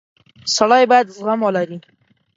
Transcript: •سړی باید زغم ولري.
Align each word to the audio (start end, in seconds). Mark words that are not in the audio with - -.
•سړی 0.55 0.83
باید 0.91 1.07
زغم 1.15 1.39
ولري. 1.43 1.77